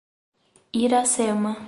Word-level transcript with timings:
Iracema 0.81 1.53